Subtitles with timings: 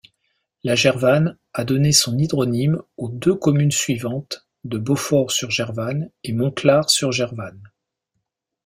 [0.63, 7.61] La Gervanne a donné son hydronyme aux deux communes suivantes de Beaufort-sur-Gervanne et Montclar-sur-Gervanne.